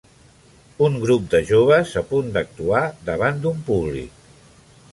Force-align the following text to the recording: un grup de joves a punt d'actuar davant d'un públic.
un 0.85 0.95
grup 1.03 1.27
de 1.33 1.41
joves 1.49 1.93
a 2.01 2.03
punt 2.13 2.31
d'actuar 2.37 2.81
davant 3.11 3.39
d'un 3.45 3.61
públic. 3.69 4.27